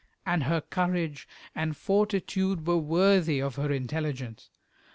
[0.25, 4.49] And her courage and fortitude were worthy of her intelligence.